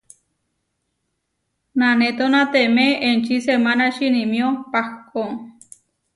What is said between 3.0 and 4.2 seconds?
enči semánači